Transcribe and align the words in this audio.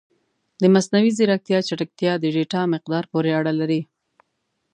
د 0.61 0.63
مصنوعي 0.73 1.11
ځیرکتیا 1.17 1.59
چټکتیا 1.67 2.13
د 2.19 2.25
ډیټا 2.35 2.61
مقدار 2.73 3.03
پورې 3.11 3.31
اړه 3.39 3.53
لري. 3.59 3.81